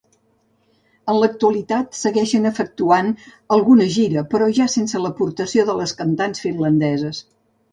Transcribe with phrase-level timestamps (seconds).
[1.11, 3.13] En l'actualitat segueixen efectuant
[3.59, 7.23] alguna gira però ja sense l'aportació de les cantants finlandeses.